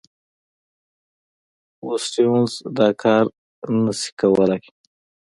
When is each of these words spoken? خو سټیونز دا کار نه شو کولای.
خو 1.79 1.91
سټیونز 2.05 2.51
دا 2.77 2.87
کار 3.01 3.25
نه 3.83 3.91
شو 3.99 4.11
کولای. 4.19 4.63